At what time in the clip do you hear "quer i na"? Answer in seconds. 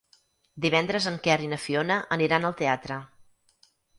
1.27-1.59